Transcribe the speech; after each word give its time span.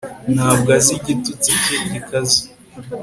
Ntabwo 0.35 0.69
azi 0.77 0.91
igitutsi 0.99 1.49
cye 1.63 1.75
gikaze 1.91 2.39